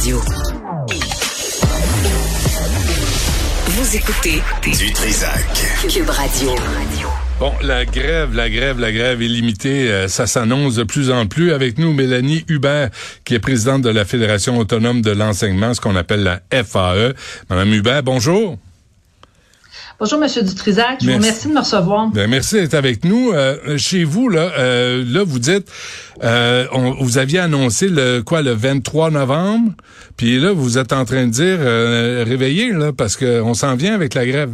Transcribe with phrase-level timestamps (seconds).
[0.00, 0.18] Radio.
[3.66, 4.40] Vous écoutez
[4.78, 5.44] Du Trisac.
[5.90, 6.54] Cube Radio.
[7.38, 9.90] Bon, la grève, la grève, la grève est limitée.
[9.90, 11.52] Euh, ça s'annonce de plus en plus.
[11.52, 12.88] Avec nous, Mélanie Hubert,
[13.26, 17.12] qui est présidente de la Fédération autonome de l'enseignement, ce qu'on appelle la FAE.
[17.50, 18.56] Madame Hubert, bonjour.
[20.00, 21.02] Bonjour, Monsieur Dutrisac.
[21.02, 22.08] Je vous remercie de me recevoir.
[22.08, 23.32] Ben, merci d'être avec nous.
[23.32, 25.70] Euh, chez vous, là, euh, là, vous dites,
[26.24, 26.66] euh,
[27.00, 29.72] vous aviez annoncé le quoi le 23 novembre,
[30.16, 31.58] puis là, vous êtes en train de dire
[32.26, 34.52] réveillez là, parce qu'on s'en vient avec la grève.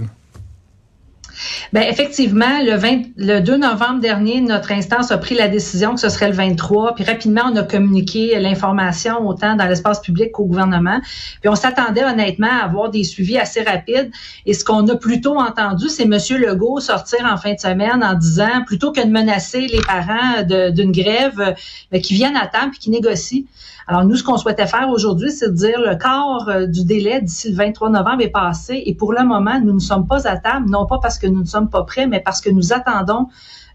[1.73, 6.01] Ben effectivement, le, 20, le 2 novembre dernier, notre instance a pris la décision que
[6.01, 6.95] ce serait le 23.
[6.95, 11.01] Puis rapidement, on a communiqué l'information autant dans l'espace public qu'au gouvernement.
[11.41, 14.10] Puis on s'attendait honnêtement à avoir des suivis assez rapides.
[14.47, 16.19] Et ce qu'on a plutôt entendu, c'est M.
[16.38, 20.93] Legault sortir en fin de semaine en disant, plutôt que de menacer les parents d'une
[20.93, 21.57] grève,
[21.91, 23.43] ben, qui viennent à temps puis qui négocient.
[23.88, 27.22] Alors nous, ce qu'on souhaitait faire aujourd'hui, c'est de dire le quart euh, du délai
[27.22, 30.37] d'ici le 23 novembre est passé et pour le moment, nous ne sommes pas à
[30.37, 33.28] table, non pas parce que nous ne sommes pas prêts, mais parce que nous attendons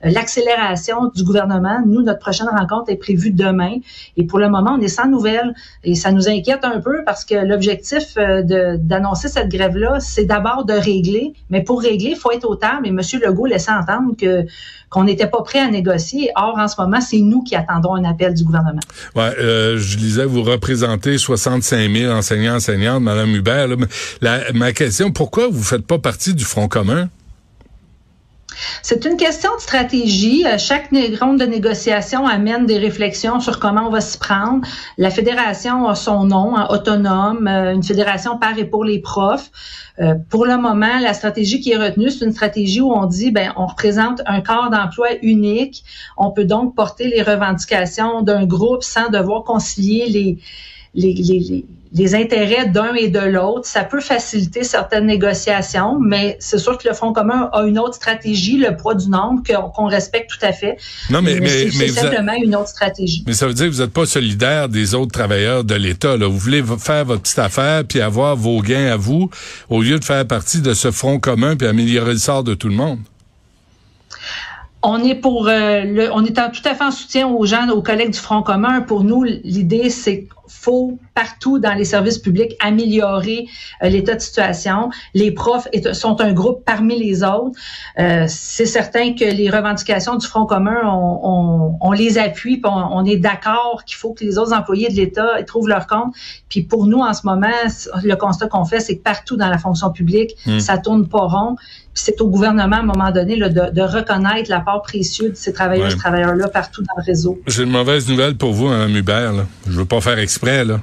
[0.04, 1.82] l'accélération du gouvernement.
[1.86, 3.78] Nous, notre prochaine rencontre est prévue demain.
[4.18, 5.54] Et pour le moment, on est sans nouvelles.
[5.84, 8.44] Et ça nous inquiète un peu parce que l'objectif euh,
[8.78, 11.34] d'annoncer cette grève-là, c'est d'abord de régler.
[11.50, 12.88] Mais pour régler, il faut être au table.
[12.88, 13.00] Et M.
[13.24, 14.46] Legault laissait entendre que
[14.90, 16.32] qu'on n'était pas prêt à négocier.
[16.36, 18.82] Or, en ce moment, c'est nous qui attendons un appel du gouvernement.
[19.16, 23.70] Ouais, euh, je disais, vous représentez 65 000 enseignants, enseignantes, Madame Hubert.
[24.54, 27.08] ma question, pourquoi vous faites pas partie du Front commun?
[28.82, 30.46] C'est une question de stratégie.
[30.46, 34.68] Euh, chaque ronde de négociation amène des réflexions sur comment on va s'y prendre.
[34.98, 39.52] La fédération a son nom, hein, autonome, euh, une fédération par et pour les profs.
[40.00, 43.32] Euh, pour le moment, la stratégie qui est retenue, c'est une stratégie où on dit,
[43.32, 45.84] ben, on représente un corps d'emploi unique.
[46.18, 50.38] On peut donc porter les revendications d'un groupe sans devoir concilier les,
[50.96, 51.66] les, les les
[52.14, 53.68] intérêts d'un et de l'autre.
[53.68, 57.96] Ça peut faciliter certaines négociations, mais c'est sûr que le Front commun a une autre
[57.96, 59.42] stratégie, le poids du nombre,
[59.74, 60.78] qu'on respecte tout à fait.
[61.10, 63.24] Non, mais, mais, c'est simplement une autre stratégie.
[63.28, 66.16] Mais ça veut dire que vous n'êtes pas solidaire des autres travailleurs de l'État.
[66.18, 69.30] Vous voulez faire votre petite affaire puis avoir vos gains à vous,
[69.70, 72.70] au lieu de faire partie de ce Front commun puis améliorer le sort de tout
[72.70, 73.00] le monde.
[74.84, 77.82] On est pour euh, le, on est tout à fait en soutien aux gens, aux
[77.82, 78.82] collègues du Front commun.
[78.82, 83.48] Pour nous, l'idée, c'est faut partout dans les services publics améliorer
[83.84, 84.90] euh, l'état de situation.
[85.14, 87.58] Les profs sont un groupe parmi les autres.
[88.00, 93.06] Euh, c'est certain que les revendications du Front commun, on, on, les appuie, puis on,
[93.06, 96.14] est d'accord qu'il faut que les autres employés de l'État trouvent leur compte.
[96.50, 97.48] Puis pour nous, en ce moment,
[98.04, 100.60] le constat qu'on fait, c'est que partout dans la fonction publique, hmm.
[100.60, 101.56] ça tourne pas rond.
[101.94, 105.52] C'est au gouvernement, à un moment donné, de, de, reconnaître la part précieuse de ces
[105.52, 107.42] travailleurs et travailleurs-là partout dans le réseau.
[107.48, 109.34] J'ai une mauvaise nouvelle pour vous, Mme Hubert.
[109.34, 109.46] Là.
[109.68, 110.80] Je veux pas faire exprès, là.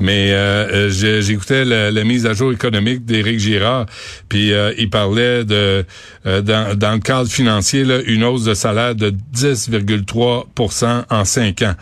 [0.00, 3.86] Mais euh, euh j'écoutais la, mise à jour économique d'Éric Girard,
[4.28, 5.84] puis euh, il parlait de
[6.26, 11.62] euh, dans, dans, le cadre financier là, une hausse de salaire de 10,3% en cinq
[11.62, 11.74] ans.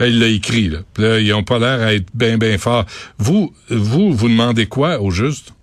[0.00, 0.68] il l'a écrit.
[0.68, 0.78] Là.
[0.98, 2.86] là ils ont pas l'air à être bien bien forts.
[3.18, 5.53] Vous, vous, vous demandez quoi au juste?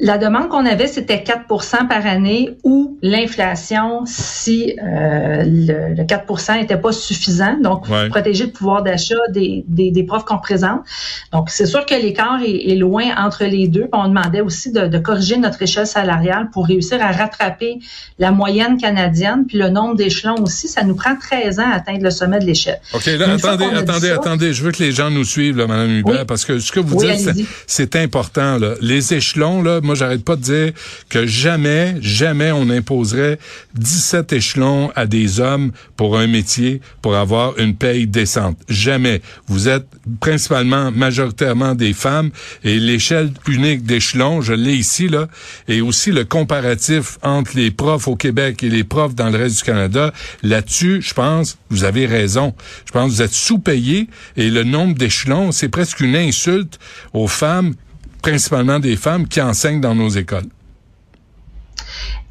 [0.00, 6.76] La demande qu'on avait, c'était 4% par année ou l'inflation si euh, le, 4% n'était
[6.76, 10.82] pas suffisant, donc protéger le pouvoir d'achat des, des, des, profs qu'on présente.
[11.32, 13.88] Donc, c'est sûr que l'écart est, est, loin entre les deux.
[13.92, 17.80] on demandait aussi de, de, corriger notre échelle salariale pour réussir à rattraper
[18.20, 20.68] la moyenne canadienne, puis le nombre d'échelons aussi.
[20.68, 22.80] Ça nous prend 13 ans à atteindre le sommet de l'échelle.
[22.94, 24.52] OK, attendez, attendez, attendez.
[24.52, 26.96] Je veux que les gens nous suivent, là, Mme Hubert, parce que ce que vous
[26.96, 27.30] dites,
[27.66, 28.58] c'est important.
[28.58, 28.74] Là.
[28.80, 30.72] Les échelons, là, moi, j'arrête pas de dire
[31.08, 33.38] que jamais, jamais on imposerait
[33.74, 38.58] 17 échelons à des hommes pour un métier, pour avoir une paye décente.
[38.68, 39.22] Jamais.
[39.46, 39.86] Vous êtes
[40.20, 42.30] principalement, majoritairement des femmes
[42.64, 45.28] et l'échelle unique d'échelons, je l'ai ici, là,
[45.68, 49.56] et aussi le comparatif entre les profs au Québec et les profs dans le reste
[49.56, 50.12] du Canada.
[50.42, 52.54] Là-dessus, je pense, vous avez raison.
[52.84, 56.78] Je pense vous êtes sous-payés et le nombre d'échelons, c'est presque une insulte
[57.14, 57.72] aux femmes
[58.22, 60.48] principalement des femmes qui enseignent dans nos écoles.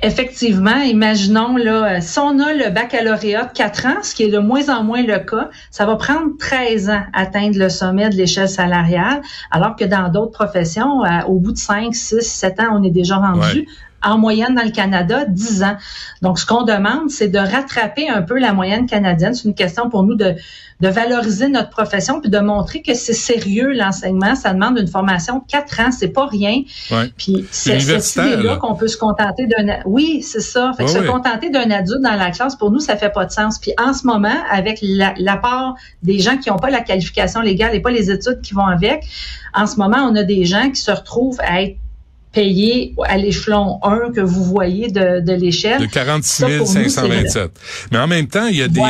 [0.03, 4.37] Effectivement, imaginons là, si on a le baccalauréat de 4 ans, ce qui est de
[4.37, 8.15] moins en moins le cas, ça va prendre 13 ans à atteindre le sommet de
[8.15, 12.83] l'échelle salariale, alors que dans d'autres professions, au bout de 5, 6, 7 ans, on
[12.83, 13.67] est déjà rendu
[14.03, 15.77] en moyenne dans le Canada, 10 ans.
[16.21, 19.33] Donc, ce qu'on demande, c'est de rattraper un peu la moyenne canadienne.
[19.33, 20.35] C'est une question pour nous de,
[20.79, 24.35] de valoriser notre profession puis de montrer que c'est sérieux l'enseignement.
[24.35, 26.61] Ça demande une formation de 4 ans, c'est pas rien.
[26.91, 27.11] Ouais.
[27.17, 29.79] Puis c'est cette idée-là qu'on peut se contenter d'un...
[29.85, 30.71] Oui, c'est ça.
[30.77, 33.31] Fait que se contenter d'un adulte dans la classe, pour nous, ça fait pas de
[33.31, 33.59] sens.
[33.59, 37.79] Puis en ce moment, avec l'apport des gens qui n'ont pas la qualification légale et
[37.79, 39.03] pas les études qui vont avec,
[39.53, 41.77] en ce moment, on a des gens qui se retrouvent à être
[42.31, 45.81] payés à l'échelon 1 que vous voyez de, de l'échelle.
[45.81, 47.51] De 46 527.
[47.91, 48.81] mais en même temps, il y a des...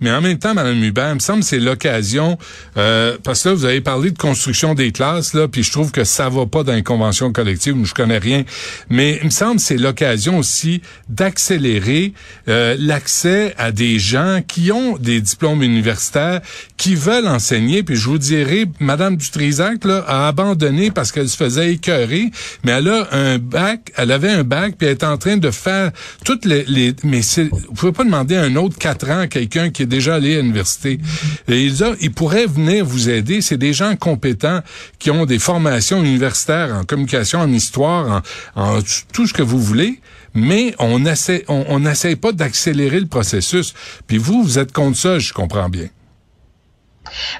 [0.00, 2.38] Mais en même temps, Mme Hubert, il me semble que c'est l'occasion,
[2.76, 5.92] euh, parce que là, vous avez parlé de construction des classes, là, puis je trouve
[5.92, 8.44] que ça va pas dans les conventions collectives, je connais rien,
[8.88, 12.14] mais il me semble que c'est l'occasion aussi d'accélérer
[12.48, 16.40] euh, l'accès à des gens qui ont des diplômes universitaires,
[16.76, 21.36] qui veulent enseigner, puis je vous dirais, Mme Dutrisac, là, a abandonné parce qu'elle se
[21.36, 22.30] faisait écœurer,
[22.64, 25.50] mais elle a un bac, elle avait un bac, puis elle est en train de
[25.50, 25.90] faire
[26.24, 29.86] toutes les, mais vous pouvez pas demander un autre quatre ans à quelqu'un qui est
[29.86, 31.00] déjà allé à l'université.
[31.48, 33.40] Ils, ils pourraient venir vous aider.
[33.40, 34.60] C'est des gens compétents
[34.98, 38.22] qui ont des formations universitaires en communication, en histoire,
[38.54, 38.78] en,
[39.12, 40.00] tout ce que vous voulez
[40.32, 43.74] mais on essaie, on n'essaie pas d'accélérer le processus.
[44.06, 45.88] Puis vous, vous êtes contre ça, je comprends bien.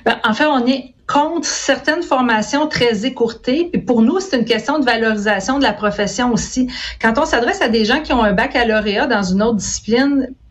[0.05, 3.71] Ben, en fait, on est contre certaines formations très écourtées.
[3.73, 6.69] Et pour nous, c'est une question de valorisation de la profession aussi.
[7.01, 10.29] Quand on s'adresse à des gens qui ont un baccalauréat dans une autre discipline,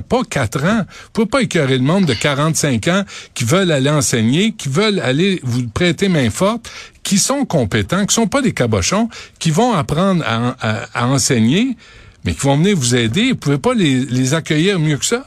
[0.00, 0.80] pas quatre ans.
[0.88, 3.04] Vous pouvez pas écœurer le monde de 45 ans
[3.34, 6.70] qui veulent aller enseigner, qui veulent aller vous prêter main forte,
[7.02, 9.08] qui sont compétents, qui sont pas des cabochons,
[9.38, 11.76] qui vont apprendre à, enseigner,
[12.24, 13.30] mais qui vont venir vous aider.
[13.30, 15.26] Vous pouvez pas les, accueillir mieux que ça?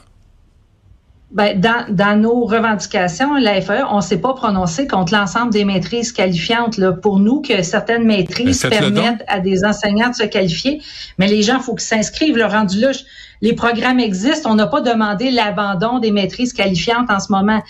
[1.31, 6.77] Ben, dans, nos revendications, la FAE, on s'est pas prononcé contre l'ensemble des maîtrises qualifiantes.
[6.77, 6.91] Là.
[6.91, 10.81] Pour nous, que certaines maîtrises permettent à des enseignants de se qualifier,
[11.17, 12.35] mais les gens, faut qu'ils s'inscrivent.
[12.35, 12.91] Le rendu là,
[13.41, 14.51] les programmes existent.
[14.51, 17.61] On n'a pas demandé l'abandon des maîtrises qualifiantes en ce moment.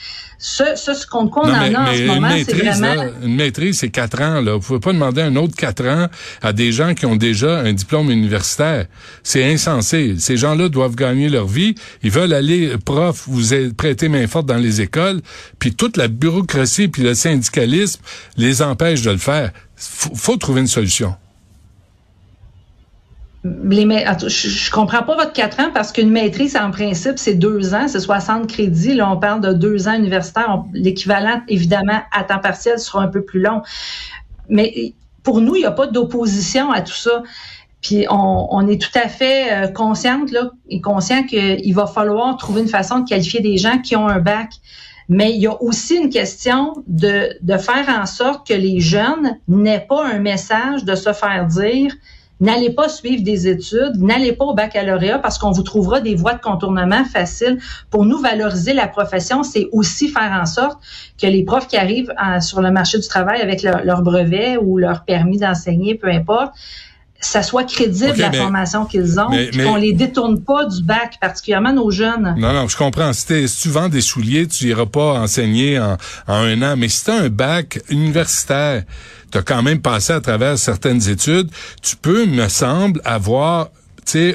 [0.43, 3.05] Ce, ce, qu'on en a en ce moment, c'est vraiment...
[3.21, 4.41] une maîtrise, c'est quatre ans.
[4.41, 4.53] Là.
[4.55, 6.07] Vous pouvez pas demander un autre quatre ans
[6.41, 8.87] à des gens qui ont déjà un diplôme universitaire.
[9.21, 10.15] C'est insensé.
[10.17, 11.75] Ces gens-là doivent gagner leur vie.
[12.01, 15.21] Ils veulent aller prof, vous prêter main forte dans les écoles,
[15.59, 18.01] puis toute la bureaucratie puis le syndicalisme
[18.35, 19.51] les empêche de le faire.
[19.75, 21.15] Faut, faut trouver une solution
[23.43, 27.87] je, je comprends pas votre quatre ans parce qu'une maîtrise, en principe, c'est deux ans,
[27.87, 28.93] c'est 60 crédits.
[28.93, 30.63] Là, on parle de deux ans universitaires.
[30.73, 33.61] L'équivalent, évidemment, à temps partiel sera un peu plus long.
[34.49, 34.93] Mais
[35.23, 37.23] pour nous, il n'y a pas d'opposition à tout ça.
[37.81, 42.37] Puis on, on, est tout à fait euh, consciente là, et conscient qu'il va falloir
[42.37, 44.51] trouver une façon de qualifier des gens qui ont un bac.
[45.09, 49.39] Mais il y a aussi une question de, de faire en sorte que les jeunes
[49.47, 51.91] n'aient pas un message de se faire dire
[52.41, 56.33] N'allez pas suivre des études, n'allez pas au baccalauréat parce qu'on vous trouvera des voies
[56.33, 57.59] de contournement faciles.
[57.91, 60.81] Pour nous valoriser la profession, c'est aussi faire en sorte
[61.21, 65.05] que les profs qui arrivent sur le marché du travail avec leur, brevet ou leur
[65.05, 66.53] permis d'enseigner, peu importe,
[67.21, 69.29] ça soit crédible la formation qu'ils ont,
[69.63, 72.35] qu'on les détourne pas du bac, particulièrement nos jeunes.
[72.37, 73.13] Non, non, je comprends.
[73.13, 75.97] Si, tu vends des souliers, tu iras pas enseigner en,
[76.27, 76.75] en un an.
[76.77, 78.83] Mais si tu as un bac universitaire,
[79.31, 81.49] tu as quand même passé à travers certaines études,
[81.81, 83.69] tu peux, me semble, avoir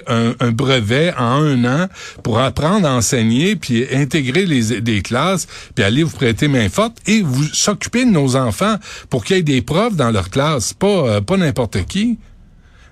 [0.07, 1.89] un, un brevet en un an
[2.23, 6.97] pour apprendre à enseigner, puis intégrer les, des classes, puis aller vous prêter main forte
[7.07, 8.77] et vous s'occuper de nos enfants
[9.11, 12.19] pour qu'il y ait des profs dans leur classe, pas, euh, pas n'importe qui.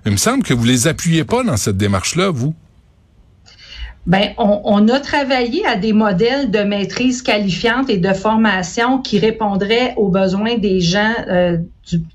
[0.06, 2.54] Il me semble que vous les appuyez pas dans cette démarche-là, vous.
[4.06, 9.18] Ben, on, on, a travaillé à des modèles de maîtrise qualifiante et de formation qui
[9.18, 11.56] répondraient aux besoins des gens euh,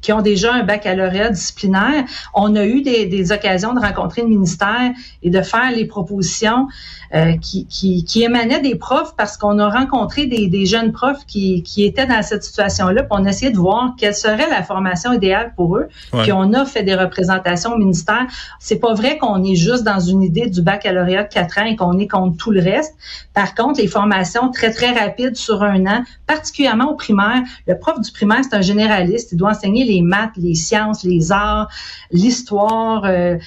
[0.01, 2.05] qui ont déjà un baccalauréat disciplinaire.
[2.33, 6.67] On a eu des, des, occasions de rencontrer le ministère et de faire les propositions
[7.13, 11.25] euh, qui, qui, qui, émanaient des profs parce qu'on a rencontré des, des, jeunes profs
[11.27, 13.03] qui, qui étaient dans cette situation-là.
[13.03, 15.87] Puis on a essayé de voir quelle serait la formation idéale pour eux.
[16.21, 18.25] Puis on a fait des représentations au ministère.
[18.59, 21.75] C'est pas vrai qu'on est juste dans une idée du baccalauréat de quatre ans et
[21.75, 22.95] qu'on est contre tout le reste.
[23.33, 27.99] Par contre, les formations très, très rapides sur un an, particulièrement au primaire, le prof
[28.01, 29.31] du primaire, c'est un généraliste.
[29.31, 31.69] Il doit enseigner les maths, les sciences, les arts,
[32.11, 33.03] l'histoire.
[33.05, 33.37] Euh,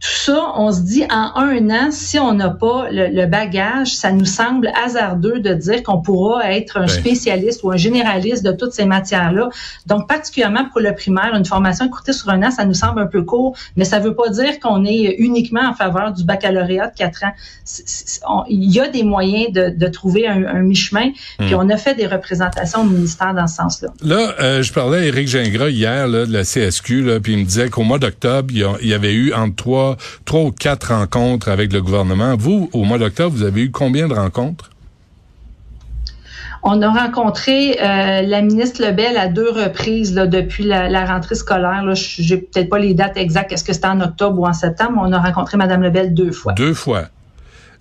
[0.00, 4.12] tout ça, on se dit en un an, si on n'a pas le, bagage, ça
[4.12, 8.72] nous semble hasardeux de dire qu'on pourra être un spécialiste ou un généraliste de toutes
[8.72, 9.48] ces matières-là.
[9.86, 13.06] Donc, particulièrement pour le primaire, une formation écoutée sur un an, ça nous semble un
[13.06, 16.88] peu court, mais ça ne veut pas dire qu'on est uniquement en faveur du baccalauréat
[16.88, 18.44] de quatre ans.
[18.48, 21.58] il y a des moyens de, trouver un, mi-chemin, puis hmm.
[21.58, 23.88] on a fait des représentations au ministère dans ce sens-là.
[24.02, 27.38] Là, euh, je parlais à Éric Gingras hier là, de la CSQ, là, puis il
[27.40, 29.87] me disait qu'au mois d'octobre, il y, avait eu entre trois
[30.24, 32.36] trois, ou quatre rencontres avec le gouvernement.
[32.36, 34.70] Vous, au mois d'octobre, vous avez eu combien de rencontres?
[36.62, 41.94] On a rencontré euh, la ministre Lebel à deux reprises depuis la, rentrée scolaire.
[41.94, 45.00] Je J'ai peut-être pas les dates exactes, est-ce que c'était en octobre ou en septembre,
[45.02, 46.52] on a rencontré Mme Lebel deux fois.
[46.54, 47.04] Deux fois.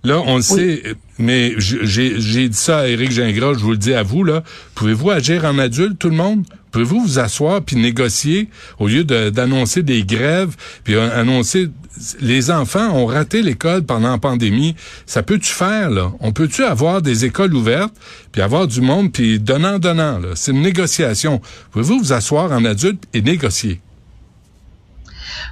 [0.04, 3.94] Là, on le sait, mais j'ai dit ça à Éric Gingras, je vous le dis
[3.94, 4.44] à vous, là.
[4.76, 6.46] Pouvez-vous agir en adulte, tout le monde?
[6.72, 11.70] Pouvez-vous vous asseoir puis négocier au lieu d'annoncer des grèves puis annoncer
[12.20, 14.76] les enfants ont raté l'école pendant la pandémie.
[15.08, 16.12] Ça peut-tu faire là?
[16.20, 17.96] On peut-tu avoir des écoles ouvertes
[18.32, 20.30] puis avoir du monde puis donnant donnant là?
[20.36, 21.42] C'est une négociation.
[21.72, 23.82] Pouvez-vous vous asseoir en adulte et négocier?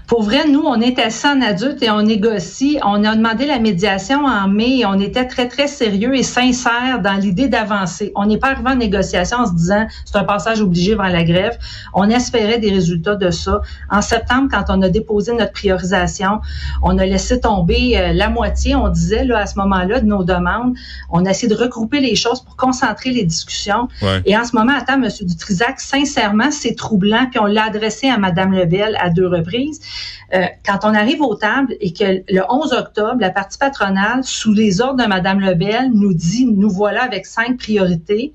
[0.08, 2.80] Pour vrai, nous, on est assis en adulte et on négocie.
[2.84, 7.02] On a demandé la médiation en mai et on était très, très sérieux et sincère
[7.02, 8.12] dans l'idée d'avancer.
[8.16, 11.24] On n'est pas arrivé en négociation en se disant c'est un passage obligé vers la
[11.24, 11.58] grève.
[11.94, 13.62] On espérait des résultats de ça.
[13.90, 16.40] En septembre, quand on a déposé notre priorisation,
[16.84, 20.24] on a laissé tomber euh, la moitié, on disait là, à ce moment-là, de nos
[20.24, 20.76] demandes.
[21.10, 23.88] On a essayé de regrouper les choses pour concentrer les discussions.
[24.26, 25.10] Et en ce moment, attends, M.
[25.22, 27.28] Dutrisac, sincèrement, c'est troublant.
[27.30, 29.75] Puis on l'a adressé à Mme Lebel à deux reprises.
[30.34, 34.54] Euh, quand on arrive aux tables et que le 11 octobre, la partie patronale, sous
[34.54, 38.34] les ordres de Mme Lebel, nous dit, nous voilà avec cinq priorités,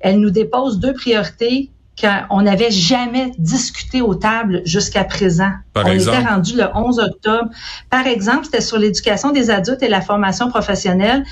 [0.00, 5.50] elle nous dépose deux priorités qu'on n'avait jamais discuté aux tables jusqu'à présent.
[5.74, 7.50] on était rendu le 11 octobre.
[7.90, 11.24] Par exemple, c'était sur l'éducation des adultes et la formation professionnelle.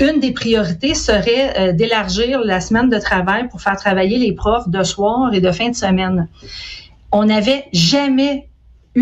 [0.00, 4.68] Une des priorités serait euh, d'élargir la semaine de travail pour faire travailler les profs
[4.68, 6.28] de soir et de fin de semaine.
[7.12, 8.47] On n'avait jamais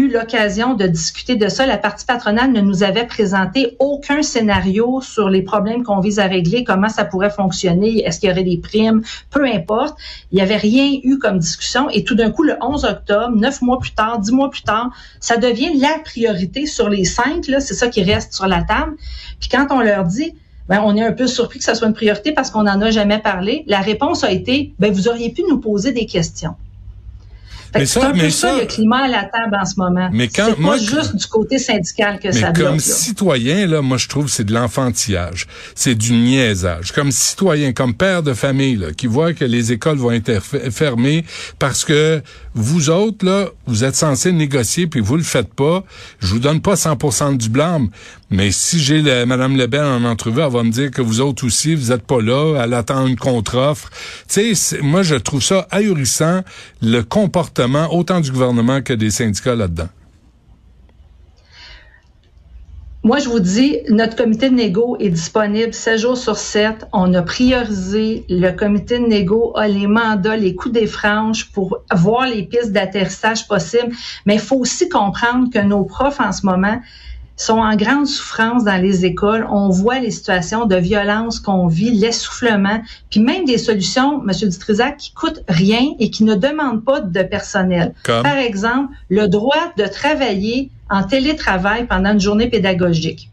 [0.05, 1.67] l'occasion de discuter de ça.
[1.67, 6.27] La partie patronale ne nous avait présenté aucun scénario sur les problèmes qu'on vise à
[6.27, 9.99] régler, comment ça pourrait fonctionner, est-ce qu'il y aurait des primes, peu importe.
[10.31, 11.89] Il n'y avait rien eu comme discussion.
[11.91, 14.91] Et tout d'un coup, le 11 octobre, neuf mois plus tard, dix mois plus tard,
[15.21, 17.45] ça devient la priorité sur les cinq.
[17.47, 18.97] C'est ça qui reste sur la table.
[19.41, 20.35] Puis quand on leur dit,
[20.69, 22.91] ben, on est un peu surpris que ça soit une priorité parce qu'on n'en a
[22.91, 23.65] jamais parlé.
[23.67, 26.55] La réponse a été, ben, vous auriez pu nous poser des questions.
[27.85, 30.09] C'est un peu ça, le climat à la table en ce moment.
[30.13, 32.69] Mais quand c'est pas juste du côté syndical que ça bloque.
[32.69, 36.93] Comme citoyen, là, moi je trouve c'est de l'enfantillage, c'est du niaisage.
[36.93, 41.25] Comme citoyen, comme père de famille, là, qui voit que les écoles vont être fermées
[41.59, 42.23] parce que
[42.55, 45.85] vous autres là, vous êtes censés négocier puis vous le faites pas.
[46.21, 47.91] Je vous donne pas 100% du blâme,
[48.31, 51.75] mais si j'ai Madame Lebel en entrevue, elle va me dire que vous autres aussi,
[51.75, 53.89] vous êtes pas là, elle attend une contre-offre.
[54.29, 56.43] Tu sais, moi je trouve ça ahurissant
[56.83, 59.89] le comportement autant du gouvernement que des syndicats là-dedans?
[63.05, 66.89] Moi, je vous dis, notre comité de négo est disponible 7 jours sur 7.
[66.93, 68.25] On a priorisé.
[68.29, 72.73] Le comité de négo a les mandats, les coups des franges pour voir les pistes
[72.73, 73.95] d'atterrissage possibles.
[74.25, 76.81] Mais il faut aussi comprendre que nos profs en ce moment,
[77.37, 79.47] sont en grande souffrance dans les écoles.
[79.51, 84.49] On voit les situations de violence qu'on vit, l'essoufflement, puis même des solutions, M.
[84.49, 87.95] Dutrisac, qui coûtent rien et qui ne demandent pas de personnel.
[88.05, 93.31] Par exemple, le droit de travailler en télétravail pendant une journée pédagogique.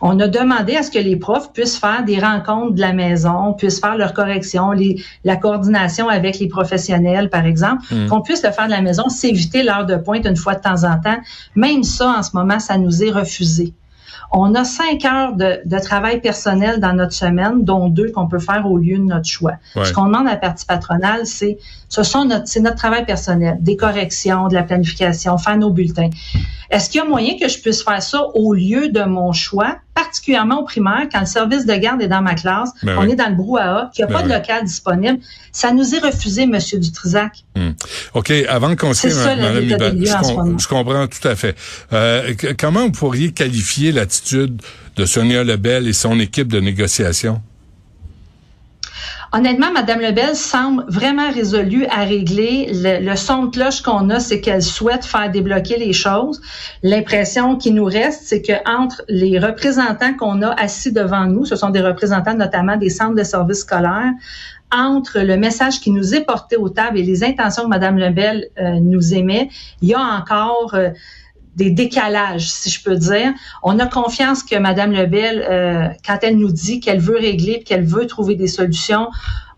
[0.00, 3.52] On a demandé à ce que les profs puissent faire des rencontres de la maison,
[3.54, 8.08] puissent faire leurs corrections, les, la coordination avec les professionnels, par exemple, hmm.
[8.08, 10.84] qu'on puisse le faire de la maison, s'éviter l'heure de pointe une fois de temps
[10.84, 11.18] en temps.
[11.54, 13.72] Même ça, en ce moment, ça nous est refusé.
[14.32, 18.38] On a cinq heures de, de, travail personnel dans notre semaine, dont deux qu'on peut
[18.38, 19.54] faire au lieu de notre choix.
[19.74, 23.58] Ce qu'on demande à la partie patronale, c'est ce sont notre, c'est notre travail personnel,
[23.60, 26.10] des corrections, de la planification, faire nos bulletins.
[26.70, 29.76] Est-ce qu'il y a moyen que je puisse faire ça au lieu de mon choix,
[29.96, 33.16] particulièrement au primaire, quand le service de garde est dans ma classe, ben on est
[33.16, 35.18] dans le brouhaha, qu'il n'y a pas ben de local disponible.
[35.52, 36.58] Ça nous est refusé, M.
[36.74, 37.32] Dutrisac.
[37.56, 37.70] Hmm.
[38.12, 41.56] OK, avant de continuer, Mme je, je, comprends tout à fait.
[41.94, 44.60] Euh, comment vous pourriez qualifier l'attitude
[44.96, 47.40] de Sonia Lebel et son équipe de négociation?
[49.36, 52.70] Honnêtement, Mme Lebel semble vraiment résolue à régler.
[52.72, 56.40] Le, son de cloche qu'on a, c'est qu'elle souhaite faire débloquer les choses.
[56.82, 61.54] L'impression qui nous reste, c'est que entre les représentants qu'on a assis devant nous, ce
[61.54, 64.12] sont des représentants notamment des centres de services scolaires,
[64.72, 68.46] entre le message qui nous est porté aux tables et les intentions que Mme Lebel
[68.58, 69.50] euh, nous émet,
[69.82, 70.88] il y a encore euh,
[71.56, 73.32] des décalages, si je peux dire.
[73.62, 77.84] On a confiance que Mme Lebel, euh, quand elle nous dit qu'elle veut régler, qu'elle
[77.84, 79.08] veut trouver des solutions,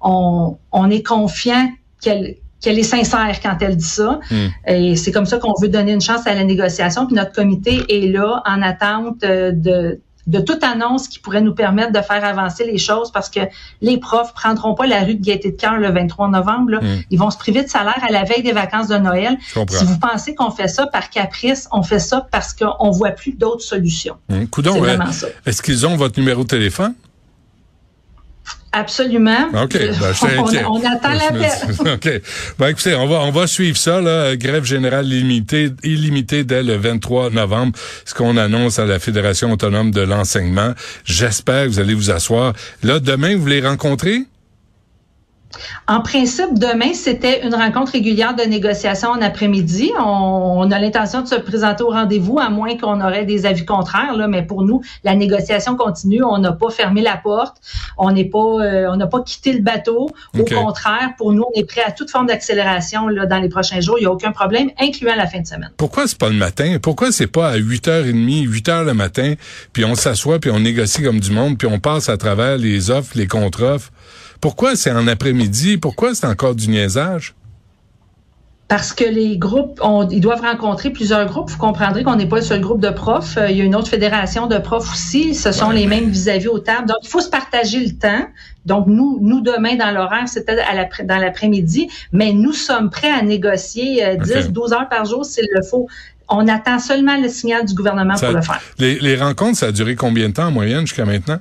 [0.01, 1.69] on, on est confiant
[2.01, 4.19] qu'elle qu'elle est sincère quand elle dit ça.
[4.33, 4.49] Hmm.
[4.67, 7.07] Et c'est comme ça qu'on veut donner une chance à la négociation.
[7.07, 11.93] Puis notre comité est là en attente de, de toute annonce qui pourrait nous permettre
[11.93, 13.41] de faire avancer les choses parce que
[13.81, 16.77] les profs prendront pas la rue de Gaîté de Cœur le 23 novembre.
[16.81, 17.03] Hmm.
[17.11, 19.37] Ils vont se priver de salaire à la veille des vacances de Noël.
[19.71, 23.33] Si vous pensez qu'on fait ça par caprice, on fait ça parce qu'on voit plus
[23.33, 24.17] d'autres solutions.
[24.29, 24.45] Mmh.
[25.47, 26.95] Est-ce qu'ils ont votre numéro de téléphone?
[28.73, 29.49] Absolument.
[29.55, 29.73] OK.
[29.73, 29.95] Ben,
[30.67, 31.51] on, on, attend l'appel.
[31.95, 32.23] OK.
[32.59, 34.37] Ben, écoutez, on va, on va suivre ça, là.
[34.37, 37.73] Grève générale illimitée, illimitée dès le 23 novembre,
[38.05, 40.75] ce qu'on annonce à la Fédération autonome de l'enseignement.
[41.05, 42.53] J'espère que vous allez vous asseoir.
[42.83, 44.25] Là, demain, vous les rencontrer?
[45.87, 49.91] En principe, demain, c'était une rencontre régulière de négociation en après-midi.
[49.99, 54.15] On, a l'intention de se présenter au rendez-vous, à moins qu'on aurait des avis contraires.
[54.15, 56.23] Là, mais pour nous, la négociation continue.
[56.23, 57.57] On n'a pas fermé la porte.
[57.97, 60.11] On n'est pas, euh, on n'a pas quitté le bateau.
[60.39, 63.81] Au contraire, pour nous, on est prêt à toute forme d'accélération là, dans les prochains
[63.81, 63.97] jours.
[63.99, 65.71] Il n'y a aucun problème, incluant la fin de semaine.
[65.79, 66.77] Pourquoi c'est pas le matin?
[66.83, 69.35] Pourquoi c'est pas à 8h30, 8h le matin,
[69.73, 72.91] puis on s'assoit, puis on négocie comme du monde, puis on passe à travers les
[72.91, 73.91] offres, les contre-offres?
[74.41, 75.79] Pourquoi c'est en après-midi?
[75.79, 77.35] Pourquoi c'est encore du niaisage?
[78.69, 79.81] Parce que les groupes,
[80.11, 81.51] ils doivent rencontrer plusieurs groupes.
[81.51, 83.39] Vous comprendrez qu'on n'est pas le seul groupe de profs.
[83.39, 85.35] Euh, il y a une autre fédération de profs aussi.
[85.35, 86.87] Ce sont les mêmes vis-à-vis aux tables.
[86.87, 88.27] Donc, il faut se partager le temps.
[88.67, 90.57] Donc, nous, nous demain, dans l'horaire, c'était
[91.05, 91.89] dans l'après-midi.
[92.13, 95.89] Mais nous sommes prêts à négocier 10, euh, 12 heures par jour s'il le faut.
[96.29, 98.61] On attend seulement le signal du gouvernement pour le faire.
[98.79, 101.39] Les, les rencontres, ça a duré combien de temps en moyenne jusqu'à maintenant?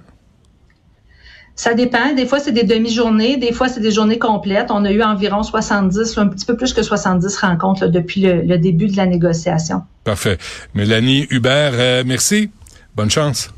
[1.58, 2.14] Ça dépend.
[2.14, 3.36] Des fois, c'est des demi-journées.
[3.38, 4.68] Des fois, c'est des journées complètes.
[4.70, 8.88] On a eu environ 70, un petit peu plus que 70 rencontres depuis le, début
[8.88, 9.82] de la négociation.
[10.04, 10.38] Parfait.
[10.76, 12.52] Mélanie Hubert, euh, merci.
[12.96, 13.50] Bonne chance.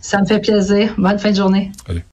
[0.00, 0.94] Ça me fait plaisir.
[0.96, 1.72] Bonne fin de journée.
[1.88, 2.04] Allez.